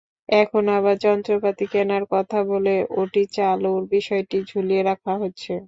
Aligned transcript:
এখন 0.33 0.63
আবার 0.71 0.95
যন্ত্রপাতি 0.99 1.65
কেনার 1.71 2.03
কথা 2.13 2.39
বলে 2.51 2.71
ওটি 2.95 3.23
চালুর 3.35 3.81
বিষয়টি 3.91 4.37
ঝুলিয়ে 4.49 4.81
রাখা 4.89 5.13
হচ্ছে। 5.21 5.53